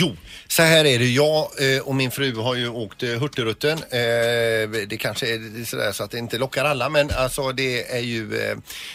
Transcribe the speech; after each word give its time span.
Jo, 0.00 0.16
så 0.48 0.62
här 0.62 0.84
är 0.84 0.98
det. 0.98 1.06
Jag 1.06 1.48
eh, 1.58 1.80
och 1.80 1.94
min 1.94 2.10
fru 2.10 2.36
har 2.36 2.54
ju 2.54 2.68
åkt 2.68 3.02
eh, 3.02 3.08
Hurtigruten. 3.08 3.78
Eh, 3.78 4.86
det 4.88 4.98
kanske 5.00 5.26
är 5.26 5.64
sådär 5.64 5.92
så 5.92 6.04
att 6.04 6.10
det 6.10 6.18
inte 6.18 6.38
lockar 6.38 6.64
alla 6.64 6.88
men 6.88 7.10
alltså 7.10 7.52
det 7.52 7.96
är 7.96 8.00
ju, 8.00 8.28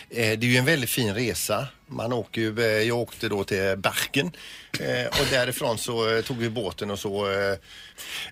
det 0.09 0.25
är 0.25 0.43
ju 0.43 0.57
en 0.57 0.65
väldigt 0.65 0.89
fin 0.89 1.13
resa. 1.13 1.67
Man 1.87 2.13
åker 2.13 2.41
ju, 2.41 2.61
jag 2.61 2.97
åkte 2.97 3.29
då 3.29 3.43
till 3.43 3.75
Bergen 3.77 4.31
och 5.09 5.27
därifrån 5.31 5.77
så 5.77 6.21
tog 6.21 6.37
vi 6.37 6.49
båten 6.49 6.91
och 6.91 6.99
så. 6.99 7.27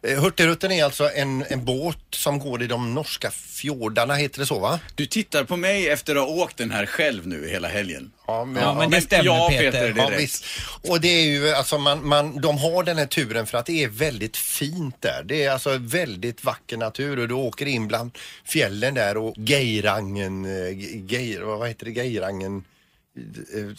Hurtigruten 0.02 0.72
är 0.72 0.84
alltså 0.84 1.10
en, 1.16 1.46
en 1.50 1.66
båt 1.66 1.98
som 2.10 2.40
går 2.40 2.64
i 2.64 2.68
de 2.68 2.94
norska 2.94 3.32
fjordarna, 3.62 4.16
heter 4.16 4.40
det 4.40 4.46
så 4.46 4.60
va? 4.60 4.80
Du 4.96 5.06
tittar 5.06 5.44
på 5.44 5.58
mig 5.58 5.90
efter 5.90 6.16
att 6.16 6.22
ha 6.22 6.28
åkt 6.44 6.58
den 6.58 6.72
här 6.72 6.86
själv 6.86 7.28
nu 7.28 7.48
hela 7.50 7.68
helgen. 7.68 8.12
Ja, 8.28 8.46
men, 8.46 8.64
Ja, 8.64 8.74
men 8.74 8.90
det 8.92 9.02
stämmer, 9.02 9.26
ja, 9.26 9.48
Peter. 9.52 9.72
Peter, 9.72 9.94
det 9.94 10.02
är 10.02 10.04
Ja, 10.06 10.12
rätt. 10.12 10.20
visst. 10.20 10.46
Och 10.90 11.02
det 11.02 11.08
är 11.08 11.24
ju 11.26 11.50
alltså 11.52 11.78
man, 11.78 12.08
man, 12.08 12.42
de 12.42 12.58
har 12.58 12.84
den 12.84 12.98
här 12.98 13.06
turen 13.06 13.46
för 13.46 13.58
att 13.58 13.66
det 13.66 13.84
är 13.84 13.88
väldigt 13.88 14.38
fint 14.38 14.96
där. 15.00 15.24
Det 15.26 15.44
är 15.44 15.52
alltså 15.52 15.78
väldigt 15.78 16.44
vacker 16.44 16.78
natur 16.78 17.20
och 17.20 17.28
du 17.28 17.34
åker 17.34 17.66
in 17.66 17.88
bland 17.88 18.12
fjällen 18.46 18.94
där 18.94 19.18
och 19.18 19.34
Geirangen, 19.38 20.46
eh, 20.46 20.78
Geir, 21.12 21.42
vad 21.42 21.68
heter 21.68 21.86
det, 21.86 21.92
Geirangen? 21.92 22.64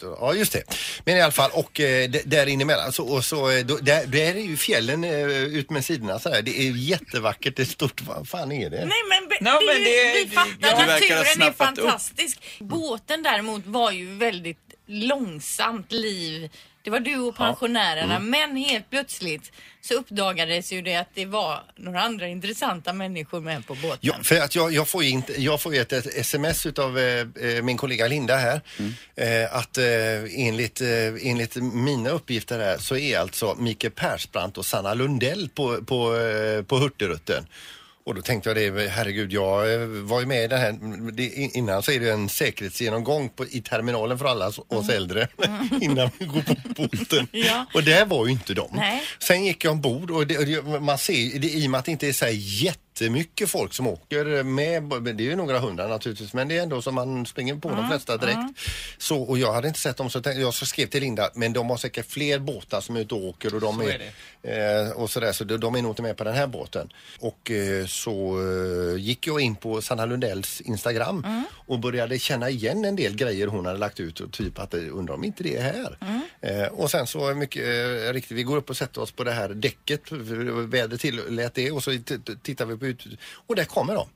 Ja 0.01 0.33
just 0.33 0.53
det. 0.53 0.63
Men 1.05 1.17
i 1.17 1.21
alla 1.21 1.31
fall 1.31 1.51
och 1.53 1.79
eh, 1.79 2.09
d- 2.09 2.21
där 2.25 2.47
inne 2.47 2.61
emellan 2.63 2.93
så, 2.93 3.05
och 3.07 3.25
så, 3.25 3.49
eh, 3.51 3.65
då, 3.65 3.77
där, 3.77 4.05
där 4.07 4.35
är 4.35 4.41
ju 4.41 4.57
fjällen 4.57 5.03
eh, 5.03 5.27
ut 5.43 5.69
med 5.69 5.85
sidorna 5.85 6.19
så 6.19 6.29
här. 6.29 6.41
Det 6.41 6.59
är 6.59 6.71
jättevackert, 6.71 7.55
det 7.55 7.63
är 7.63 7.65
stort. 7.65 8.01
Vad 8.01 8.27
fan 8.27 8.51
är 8.51 8.69
det? 8.69 8.85
Nej 8.85 8.97
men, 9.09 9.29
be, 9.29 9.51
No, 9.51 9.59
det, 9.59 9.65
men 9.65 9.83
det- 9.83 10.13
vi 10.25 10.29
fattar, 10.35 10.59
verkar 10.61 10.85
ha 10.85 10.93
naturen 10.93 11.19
är 11.21 11.25
snappat 11.35 11.77
upp. 11.77 11.85
fantastisk. 11.85 12.39
Båten 12.59 13.23
däremot 13.23 13.65
var 13.65 13.91
ju 13.91 14.15
väldigt 14.15 14.57
långsamt 14.87 15.91
liv. 15.91 16.49
Det 16.83 16.89
var 16.89 16.99
du 16.99 17.19
och 17.19 17.35
pensionärerna 17.35 18.15
Mm. 18.15 18.29
men 18.29 18.55
helt 18.55 18.89
plötsligt 18.89 19.51
så 19.81 19.93
uppdagades 19.93 20.71
ju 20.73 20.81
det 20.81 20.95
att 20.95 21.09
det 21.13 21.25
var 21.25 21.63
några 21.75 22.01
andra 22.01 22.27
intressanta 22.27 22.93
människor 22.93 23.41
med 23.41 23.67
på 23.67 23.75
båten. 23.75 23.97
Ja, 24.01 24.13
för 24.23 24.39
att 24.39 24.55
jag, 24.55 24.73
jag 24.73 24.87
får 24.87 25.03
ju 25.03 25.09
inte, 25.09 25.41
jag 25.41 25.61
får 25.61 25.75
ett, 25.75 25.93
ett 25.93 26.05
sms 26.17 26.65
utav 26.65 26.99
eh, 26.99 27.27
eh, 27.41 27.63
min 27.63 27.77
kollega 27.77 28.07
Linda 28.07 28.35
här 28.35 28.61
eh, 29.15 29.55
att 29.55 29.77
eh, 29.77 29.85
enligt, 30.47 30.81
eh, 30.81 30.87
enligt 31.29 31.55
mina 31.55 32.09
uppgifter 32.09 32.59
här 32.59 32.77
så 32.77 32.95
är 32.97 33.19
alltså 33.19 33.55
Mikael 33.59 33.91
Persbrandt 33.93 34.57
och 34.57 34.65
Sanna 34.65 34.93
Lundell 34.93 35.49
på, 35.49 35.83
på, 35.85 36.17
eh, 36.17 36.63
på 36.63 36.77
Hurtigruten. 36.77 37.45
Och 38.05 38.15
då 38.15 38.21
tänkte 38.21 38.49
jag 38.49 38.75
det, 38.75 38.87
herregud, 38.89 39.33
jag 39.33 39.73
eh, 39.73 39.87
var 39.87 40.19
ju 40.19 40.25
med 40.25 40.43
i 40.43 40.47
den 40.47 40.59
här, 40.59 41.11
det, 41.11 41.23
innan 41.57 41.83
så 41.83 41.91
är 41.91 41.99
det 41.99 42.11
en 42.11 42.29
säkerhetsgenomgång 42.29 43.29
på, 43.29 43.45
i 43.45 43.61
terminalen 43.61 44.17
för 44.17 44.25
alla 44.25 44.47
oss 44.47 44.59
oss 44.67 44.89
äldre 44.89 45.27
innan 45.81 46.09
vi 46.19 46.25
går 46.25 46.41
på 46.41 46.55
båten. 46.75 47.27
Ja. 47.43 47.65
Och 47.73 47.83
det 47.83 48.05
var 48.05 48.25
ju 48.25 48.31
inte 48.31 48.53
de. 48.53 48.69
Nej. 48.73 49.03
Sen 49.19 49.45
gick 49.45 49.65
jag 49.65 49.71
ombord 49.71 50.11
och, 50.11 50.27
det, 50.27 50.37
och 50.37 50.45
det, 50.45 50.79
man 50.79 50.97
ser, 50.97 51.39
det, 51.39 51.47
i 51.47 51.67
och 51.67 51.71
med 51.71 51.79
att 51.79 51.85
det 51.85 51.91
inte 51.91 52.07
är 52.07 52.13
så 52.13 52.25
här 52.25 52.31
jättemycket 52.93 53.49
folk 53.49 53.73
som 53.73 53.87
åker 53.87 54.43
med, 54.43 54.83
det 54.83 55.23
är 55.23 55.29
ju 55.29 55.35
några 55.35 55.59
hundra 55.59 55.87
naturligtvis, 55.87 56.33
men 56.33 56.47
det 56.47 56.57
är 56.57 56.63
ändå 56.63 56.81
som 56.81 56.95
man 56.95 57.25
springer 57.25 57.55
på 57.55 57.69
de 57.69 57.87
flesta 57.89 58.17
direkt. 58.17 58.59
Så, 58.97 59.21
och 59.21 59.37
jag 59.37 59.53
hade 59.53 59.67
inte 59.67 59.79
sett 59.79 59.97
dem 59.97 60.09
så 60.09 60.21
tänkte, 60.21 60.41
jag 60.41 60.53
skrev 60.53 60.87
till 60.87 61.01
Linda, 61.01 61.29
men 61.33 61.53
de 61.53 61.69
har 61.69 61.77
säkert 61.77 62.11
fler 62.11 62.39
båtar 62.39 62.81
som 62.81 62.95
är 62.95 62.99
ute 62.99 63.15
och 63.15 63.23
åker 63.23 63.55
och 63.55 63.61
de 63.61 63.77
Så 63.77 63.83
är, 63.83 64.01
är 64.43 64.85
eh, 64.85 64.91
och 64.91 65.09
sådär, 65.09 65.31
så 65.31 65.43
de, 65.43 65.57
de 65.57 65.75
är 65.75 65.81
nog 65.81 65.91
inte 65.91 66.01
med 66.01 66.17
på 66.17 66.23
den 66.23 66.33
här 66.33 66.47
båten. 66.47 66.89
Och 67.19 67.51
eh, 67.51 67.85
så 67.85 68.39
eh, 68.39 69.01
gick 69.01 69.27
jag 69.27 69.41
in 69.41 69.55
på 69.55 69.81
Sanna 69.81 70.05
Lundells 70.05 70.61
Instagram 70.61 71.25
och 71.55 71.79
började 71.79 72.19
känna 72.19 72.49
igen 72.49 72.85
en 72.85 72.95
del 72.95 73.15
grejer 73.15 73.47
hon 73.47 73.65
hade 73.65 73.79
lagt 73.79 73.99
ut 73.99 74.19
och 74.19 74.31
typ 74.31 74.59
att 74.59 74.73
eh, 74.73 74.79
undrar 74.91 75.15
om 75.15 75.23
inte 75.23 75.43
det 75.43 75.57
är 75.57 75.61
här. 75.61 75.97
Eh, 76.43 76.67
och 76.67 76.91
sen 76.91 77.07
så 77.07 77.35
mycket 77.35 77.63
eh, 77.63 78.13
riktigt, 78.13 78.37
vi 78.37 78.43
går 78.43 78.57
upp 78.57 78.69
och 78.69 78.77
sätter 78.77 79.01
oss 79.01 79.11
på 79.11 79.23
det 79.23 79.31
här 79.31 79.49
däcket, 79.49 80.11
väder 80.67 80.97
till 80.97 81.21
lät 81.29 81.53
det 81.53 81.71
och 81.71 81.83
så 81.83 81.91
tittar 82.41 82.65
vi 82.65 82.77
på 82.77 82.85
ut 82.85 83.07
och 83.47 83.55
där 83.55 83.65
kommer 83.65 83.95
de. 83.95 84.07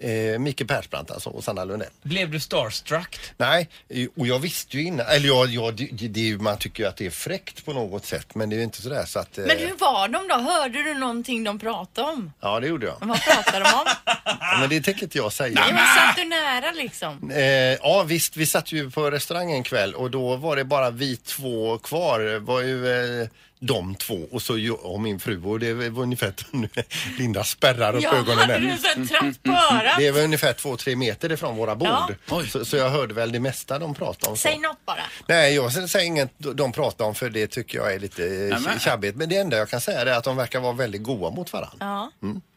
Eh, 0.00 0.38
Micke 0.38 0.68
Persbrandt 0.68 1.10
alltså 1.10 1.30
och 1.30 1.44
Sanna 1.44 1.64
Lundell. 1.64 1.88
Blev 2.02 2.30
du 2.30 2.40
starstruck? 2.40 3.18
Nej, 3.36 3.68
och 4.16 4.26
jag 4.26 4.38
visste 4.38 4.76
ju 4.76 4.82
innan, 4.82 5.06
eller 5.06 5.26
jag, 5.26 5.48
jag, 5.48 5.74
det, 5.74 6.08
det, 6.08 6.36
man 6.42 6.58
tycker 6.58 6.82
ju 6.82 6.88
att 6.88 6.96
det 6.96 7.06
är 7.06 7.10
fräckt 7.10 7.64
på 7.64 7.72
något 7.72 8.04
sätt 8.06 8.34
men 8.34 8.50
det 8.50 8.56
är 8.56 8.58
ju 8.58 8.64
inte 8.64 8.82
sådär 8.82 9.04
så 9.06 9.18
att... 9.18 9.38
eh, 9.38 9.44
Men 9.46 9.58
hur 9.58 9.74
var 9.78 10.08
de 10.08 10.28
då? 10.28 10.34
Hörde 10.34 10.82
du 10.82 10.94
någonting 10.94 11.44
de 11.44 11.58
pratade 11.58 12.08
om? 12.08 12.32
Ja 12.40 12.60
det 12.60 12.66
gjorde 12.66 12.86
jag. 12.86 12.96
Vad 13.00 13.20
pratade 13.20 13.58
de 13.58 13.74
om? 13.74 13.86
Ja, 14.24 14.56
men 14.60 14.68
det 14.68 14.80
tänker 14.80 15.02
inte 15.02 15.18
jag 15.18 15.32
säga. 15.32 15.52
Ja, 15.68 15.74
men 15.74 15.86
satt 15.86 16.16
du 16.16 16.24
nära 16.24 16.70
liksom? 16.72 17.30
Eh, 17.30 17.42
ja 17.82 18.02
visst, 18.02 18.36
vi 18.36 18.46
satt 18.46 18.72
ju 18.72 18.90
på 18.90 19.10
restaurang 19.10 19.52
en 19.52 19.62
kväll 19.62 19.94
och 19.94 20.10
då 20.10 20.36
var 20.36 20.56
det 20.56 20.64
bara 20.64 20.90
vi 20.90 21.16
två 21.16 21.78
kvar. 21.78 22.20
Det 22.20 22.38
var 22.38 22.60
ju 22.60 22.88
eh, 23.22 23.28
de 23.60 23.94
två 23.94 24.28
och 24.32 24.42
så 24.42 24.58
jag 24.58 24.84
och 24.84 25.00
min 25.00 25.20
fru 25.20 25.42
och 25.44 25.60
det 25.60 25.74
var 25.74 26.02
ungefär, 26.02 26.32
Linda 27.18 27.44
spärrar 27.44 27.96
upp 27.96 28.02
Ja, 28.02 28.14
ögonen 28.16 28.38
hade 28.38 28.52
här. 28.52 28.60
du 28.96 29.32
på 29.42 29.50
örat? 29.74 29.94
Det 29.98 30.10
var 30.10 30.20
ungefär 30.22 30.52
två, 30.52 30.76
tre 30.76 30.96
meter 30.96 31.32
ifrån 31.32 31.56
våra 31.56 31.76
bord. 31.76 31.88
Ja. 32.28 32.42
Så, 32.50 32.64
så 32.64 32.76
jag 32.76 32.90
hörde 32.90 33.14
väl 33.14 33.32
det 33.32 33.40
mesta 33.40 33.78
de 33.78 33.94
pratade 33.94 34.30
om. 34.30 34.36
Så. 34.36 34.40
Säg 34.42 34.58
något 34.58 34.84
bara. 34.86 35.02
Nej, 35.26 35.54
jag 35.54 35.72
säger 35.90 36.06
inget 36.06 36.30
de 36.38 36.72
pratar 36.72 37.04
om 37.04 37.14
för 37.14 37.30
det 37.30 37.46
tycker 37.46 37.78
jag 37.78 37.94
är 37.94 37.98
lite 37.98 38.22
men- 38.64 38.78
tjabbigt. 38.78 39.16
Men 39.16 39.28
det 39.28 39.36
enda 39.36 39.56
jag 39.56 39.68
kan 39.68 39.80
säga 39.80 40.00
är 40.00 40.06
att 40.06 40.24
de 40.24 40.36
verkar 40.36 40.60
vara 40.60 40.72
väldigt 40.72 41.02
goda 41.02 41.30
mot 41.30 41.52
varandra. 41.52 41.76
Ja. 41.80 42.10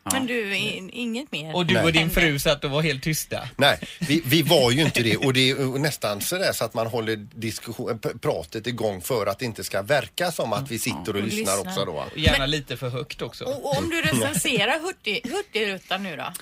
Men 0.04 0.26
du, 0.28 0.56
i- 0.58 0.90
inget 0.94 1.32
mer? 1.32 1.56
Och 1.56 1.66
du 1.66 1.74
Nej. 1.74 1.84
och 1.84 1.94
din 1.94 2.10
fru 2.10 2.40
satt 2.40 2.64
och 2.64 2.72
var 2.72 2.82
helt 2.82 3.04
tysta? 3.04 3.50
Nej, 3.58 3.80
vi, 4.00 4.22
vi 4.26 4.42
var 4.42 4.72
ju 4.72 4.82
inte 4.82 5.04
det 5.04 5.18
och 5.18 5.34
det 5.34 5.50
är 5.50 5.80
nästan 5.80 6.22
sådär 6.22 6.52
så 6.54 6.66
att 6.66 6.74
man 6.74 6.88
håller 6.88 7.16
diskussion, 7.16 8.00
pratet 8.22 8.68
igång 8.68 9.02
för 9.02 9.26
att 9.26 9.40
det 9.40 9.46
inte 9.46 9.64
ska 9.64 9.82
verka 9.82 10.32
som 10.32 10.54
att 10.54 10.72
vi 10.72 10.80
sitter 10.80 11.00
och 11.10 11.16
Och 11.16 11.24
lyssnar 11.24 11.38
lyssnar. 11.40 11.58
också 11.60 11.86
då. 11.86 12.06
Gärna 12.16 12.46
lite 12.46 12.78
för 12.78 12.90
högt 12.90 13.22
också. 13.22 13.44
Och, 13.46 13.66
och 13.66 13.78
om 13.78 13.90
du 13.90 14.02
recenserar 14.02 14.80
Hurtig- 14.80 15.32
Hurtigruten 15.32 16.04
nu 16.04 16.16
då? 16.16 16.34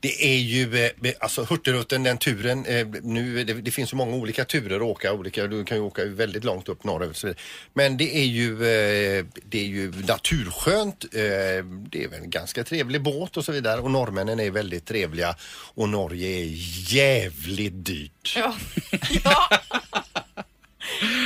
Det 0.00 0.24
är 0.34 0.38
ju, 0.38 0.84
eh, 0.84 0.90
alltså 1.20 1.44
Hurtigruten, 1.50 2.02
den 2.02 2.18
turen, 2.18 2.66
eh, 2.66 2.86
nu, 3.02 3.44
det, 3.44 3.54
det 3.54 3.70
finns 3.70 3.92
ju 3.92 3.96
många 3.96 4.16
olika 4.16 4.44
turer 4.44 4.76
att 4.76 4.82
åka, 4.82 5.12
olika, 5.12 5.46
du 5.46 5.64
kan 5.64 5.76
ju 5.76 5.82
åka 5.82 6.04
väldigt 6.04 6.44
långt 6.44 6.68
upp 6.68 6.84
norröver. 6.84 7.14
så 7.14 7.26
vidare. 7.26 7.40
Men 7.74 7.96
det 7.96 8.16
är 8.16 8.24
ju, 8.24 8.52
eh, 8.52 9.24
det 9.42 9.58
är 9.60 9.64
ju 9.66 9.92
naturskönt, 10.08 11.04
det 11.10 12.04
är 12.04 12.08
väl 12.08 12.20
ganska 12.26 12.64
båt 13.02 13.36
och 13.36 13.44
så 13.44 13.52
vidare 13.52 13.80
och 13.80 13.90
norrmännen 13.90 14.40
är 14.40 14.50
väldigt 14.50 14.86
trevliga 14.86 15.34
och 15.74 15.88
Norge 15.88 16.28
är 16.28 16.48
jävligt 16.92 17.86
dyrt. 17.86 18.32
Ja. 18.36 18.54
ja. 19.24 19.48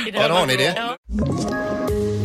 Där 0.13 0.29
har 0.29 0.45
ni 0.45 0.55
det. 0.55 0.73
Ja. 0.75 0.97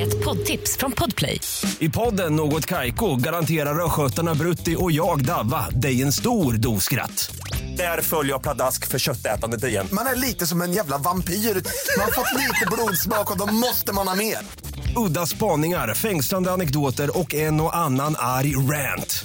Ett 0.03 0.25
poddtips 0.25 0.77
från 0.77 0.93
Podplay. 0.93 1.41
I 1.79 1.89
podden 1.89 2.37
Något 2.37 2.67
Kaiko 2.67 3.17
garanterar 3.17 3.85
östgötarna 3.85 4.35
Brutti 4.35 4.77
och 4.79 4.93
jag, 4.93 5.25
Davva, 5.25 5.71
dig 5.71 6.03
en 6.03 6.13
stor 6.13 6.53
dos 6.53 6.85
skratt. 6.85 7.35
Där 7.77 8.01
följer 8.01 8.33
jag 8.33 8.43
pladask 8.43 8.87
för 8.87 8.99
köttätandet 8.99 9.65
igen. 9.65 9.89
Man 9.93 10.07
är 10.07 10.17
lite 10.17 10.47
som 10.47 10.63
en 10.63 10.73
jävla 10.73 10.99
vampyr. 10.99 11.35
Man 11.35 12.05
har 12.05 12.13
fått 12.13 12.39
lite 12.39 12.67
blodsmak 12.73 13.31
och 13.31 13.39
då 13.39 13.47
måste 13.47 13.93
man 13.93 14.09
ha 14.09 14.15
mer. 14.15 14.39
Udda 14.97 15.27
spaningar, 15.27 15.95
fängslande 15.95 16.53
anekdoter 16.53 17.19
och 17.19 17.35
en 17.35 17.61
och 17.61 17.77
annan 17.77 18.15
arg 18.19 18.57
rant. 18.57 19.25